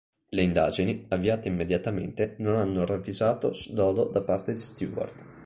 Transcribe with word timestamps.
Le 0.29 0.41
indagini, 0.41 1.05
avviate 1.09 1.47
immediatamente, 1.49 2.33
non 2.39 2.55
hanno 2.55 2.83
ravvisato 2.87 3.51
dolo 3.71 4.05
da 4.05 4.21
parte 4.23 4.51
di 4.53 4.59
Stewart. 4.59 5.23